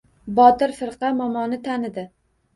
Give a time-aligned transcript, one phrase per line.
[0.39, 2.09] Botir firqa momoni tanidi.